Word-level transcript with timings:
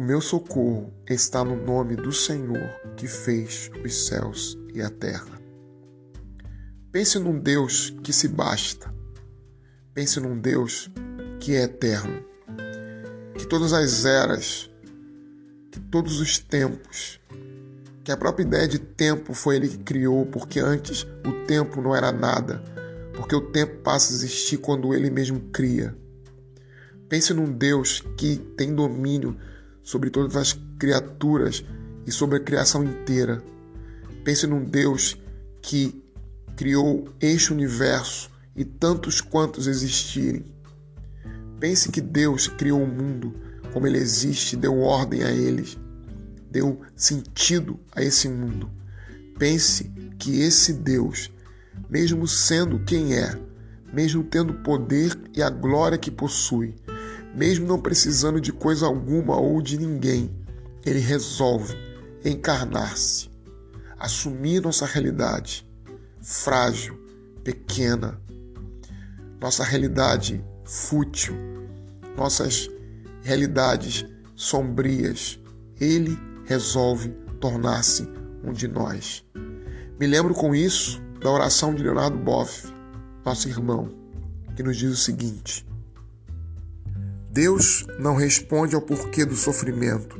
meu 0.00 0.20
socorro 0.20 0.92
está 1.08 1.42
no 1.42 1.56
nome 1.56 1.96
do 1.96 2.12
Senhor 2.12 2.68
que 2.96 3.06
fez 3.06 3.70
os 3.82 4.06
céus 4.06 4.58
e 4.74 4.82
a 4.82 4.90
terra. 4.90 5.40
Pense 6.92 7.18
num 7.18 7.38
Deus 7.38 7.90
que 8.02 8.12
se 8.12 8.28
basta. 8.28 8.94
Pense 9.94 10.20
num 10.20 10.38
Deus 10.38 10.90
que 11.40 11.54
é 11.54 11.62
eterno. 11.62 12.22
Que 13.38 13.46
todas 13.46 13.72
as 13.72 14.04
eras, 14.04 14.70
que 15.70 15.80
todos 15.80 16.20
os 16.20 16.38
tempos, 16.38 17.18
que 18.04 18.12
a 18.12 18.16
própria 18.16 18.44
ideia 18.44 18.68
de 18.68 18.78
tempo 18.78 19.32
foi 19.32 19.56
ele 19.56 19.68
que 19.68 19.78
criou, 19.78 20.26
porque 20.26 20.60
antes 20.60 21.06
o 21.24 21.46
tempo 21.46 21.80
não 21.80 21.96
era 21.96 22.12
nada, 22.12 22.62
porque 23.14 23.34
o 23.34 23.50
tempo 23.50 23.82
passa 23.82 24.12
a 24.12 24.16
existir 24.16 24.58
quando 24.58 24.94
ele 24.94 25.08
mesmo 25.10 25.40
cria. 25.52 25.96
Pense 27.08 27.32
num 27.32 27.50
Deus 27.50 28.02
que 28.16 28.36
tem 28.56 28.74
domínio 28.74 29.36
sobre 29.86 30.10
todas 30.10 30.36
as 30.36 30.52
criaturas 30.78 31.64
e 32.06 32.12
sobre 32.12 32.36
a 32.36 32.40
criação 32.40 32.84
inteira. 32.84 33.42
Pense 34.22 34.46
num 34.46 34.62
Deus 34.62 35.16
que 35.62 36.04
criou 36.56 37.08
este 37.18 37.54
universo 37.54 38.30
e 38.54 38.66
tantos 38.66 39.22
quantos 39.22 39.66
existirem. 39.66 40.44
Pense 41.58 41.90
que 41.90 42.02
Deus 42.02 42.48
criou 42.48 42.82
o 42.82 42.86
mundo 42.86 43.34
como 43.72 43.86
ele 43.86 43.96
existe, 43.96 44.56
deu 44.56 44.78
ordem 44.80 45.22
a 45.22 45.30
eles 45.30 45.78
deu 46.56 46.80
sentido 46.94 47.78
a 47.94 48.02
esse 48.02 48.28
mundo. 48.30 48.70
Pense 49.38 49.84
que 50.18 50.40
esse 50.40 50.72
Deus, 50.72 51.30
mesmo 51.90 52.26
sendo 52.26 52.78
quem 52.78 53.14
é, 53.14 53.38
mesmo 53.92 54.24
tendo 54.24 54.54
o 54.54 54.62
poder 54.62 55.14
e 55.34 55.42
a 55.42 55.50
glória 55.50 55.98
que 55.98 56.10
possui, 56.10 56.74
mesmo 57.36 57.66
não 57.66 57.78
precisando 57.78 58.40
de 58.40 58.50
coisa 58.50 58.86
alguma 58.86 59.36
ou 59.36 59.60
de 59.60 59.76
ninguém, 59.76 60.34
ele 60.86 61.00
resolve 61.00 61.76
encarnar-se, 62.24 63.28
assumir 63.98 64.62
nossa 64.62 64.86
realidade 64.86 65.68
frágil, 66.22 66.98
pequena, 67.44 68.18
nossa 69.38 69.62
realidade 69.62 70.42
fútil, 70.64 71.36
nossas 72.16 72.70
realidades 73.22 74.06
sombrias. 74.34 75.38
Ele 75.78 76.18
resolve 76.46 77.10
tornar-se 77.38 78.08
um 78.42 78.50
de 78.50 78.66
nós. 78.66 79.22
Me 80.00 80.06
lembro 80.06 80.32
com 80.32 80.54
isso 80.54 81.02
da 81.20 81.30
oração 81.30 81.74
de 81.74 81.82
Leonardo 81.82 82.16
Boff, 82.16 82.72
nosso 83.24 83.46
irmão, 83.46 83.90
que 84.56 84.62
nos 84.62 84.76
diz 84.76 84.90
o 84.90 84.96
seguinte: 84.96 85.66
Deus 87.36 87.86
não 87.98 88.14
responde 88.14 88.74
ao 88.74 88.80
porquê 88.80 89.22
do 89.22 89.36
sofrimento, 89.36 90.18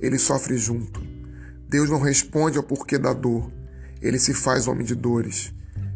ele 0.00 0.18
sofre 0.18 0.58
junto. 0.58 1.00
Deus 1.68 1.88
não 1.88 2.00
responde 2.00 2.58
ao 2.58 2.64
porquê 2.64 2.98
da 2.98 3.12
dor, 3.12 3.52
ele 4.02 4.18
se 4.18 4.34
faz 4.34 4.66
homem 4.66 4.84
de 4.84 4.96
dores. 4.96 5.54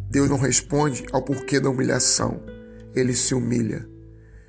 Deus 0.09 0.31
não 0.31 0.39
responde 0.39 1.05
ao 1.11 1.23
porquê 1.23 1.59
da 1.59 1.69
humilhação, 1.69 2.41
ele 2.95 3.15
se 3.17 3.35
humilha. 3.35 3.85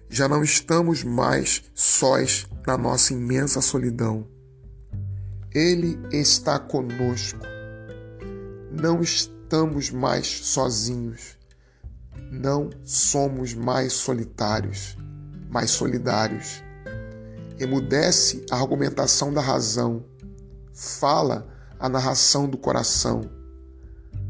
Já 0.10 0.28
não 0.28 0.44
estamos 0.44 1.04
mais 1.04 1.64
sós 1.74 2.46
na 2.68 2.78
nossa 2.78 3.14
imensa 3.14 3.60
solidão. 3.60 4.28
Ele 5.52 5.98
está 6.12 6.60
conosco. 6.60 7.40
Não 8.72 9.02
estamos 9.02 9.90
mais 9.90 10.28
sozinhos. 10.28 11.36
Não 12.32 12.70
somos 12.84 13.56
mais 13.56 13.94
solitários, 13.94 14.96
mais 15.52 15.70
solidários. 15.70 16.64
Emudece 17.60 18.46
a 18.50 18.56
argumentação 18.56 19.34
da 19.34 19.42
razão. 19.42 20.06
Fala 20.74 21.48
a 21.78 21.90
narração 21.90 22.48
do 22.48 22.58
coração. 22.58 23.30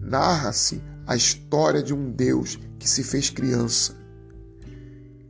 Narra-se 0.02 0.82
a 1.06 1.16
história 1.16 1.84
de 1.84 1.94
um 1.94 2.12
Deus 2.12 2.60
que 2.80 2.90
se 2.90 3.04
fez 3.04 3.30
criança, 3.30 3.96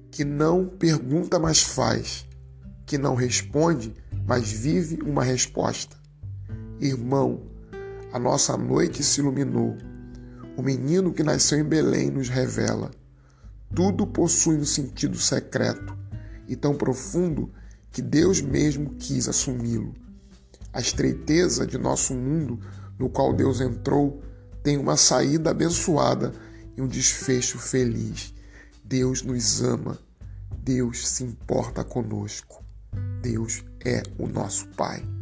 que 0.09 0.23
não 0.23 0.65
pergunta, 0.65 1.37
mas 1.37 1.61
faz, 1.61 2.25
que 2.85 2.97
não 2.97 3.13
responde, 3.13 3.93
mas 4.25 4.49
vive 4.49 5.01
uma 5.03 5.23
resposta. 5.23 5.97
Irmão, 6.79 7.41
a 8.13 8.19
nossa 8.19 8.55
noite 8.55 9.03
se 9.03 9.19
iluminou. 9.19 9.77
O 10.55 10.61
menino 10.61 11.13
que 11.13 11.23
nasceu 11.23 11.59
em 11.59 11.63
Belém 11.63 12.09
nos 12.09 12.29
revela. 12.29 12.91
Tudo 13.73 14.05
possui 14.05 14.57
um 14.57 14.65
sentido 14.65 15.17
secreto 15.17 15.97
e 16.47 16.55
tão 16.55 16.75
profundo 16.75 17.51
que 17.91 18.01
Deus 18.01 18.41
mesmo 18.41 18.95
quis 18.95 19.27
assumi-lo. 19.27 19.93
A 20.73 20.79
estreiteza 20.79 21.65
de 21.65 21.77
nosso 21.77 22.13
mundo, 22.13 22.59
no 22.97 23.09
qual 23.09 23.33
Deus 23.33 23.61
entrou, 23.61 24.21
tem 24.63 24.77
uma 24.77 24.95
saída 24.95 25.51
abençoada 25.51 26.33
e 26.75 26.81
um 26.81 26.87
desfecho 26.87 27.57
feliz. 27.57 28.33
Deus 28.83 29.21
nos 29.21 29.61
ama. 29.61 29.97
Deus 30.63 31.07
se 31.07 31.23
importa 31.23 31.83
conosco. 31.83 32.63
Deus 33.21 33.63
é 33.83 34.03
o 34.17 34.27
nosso 34.27 34.67
Pai. 34.69 35.20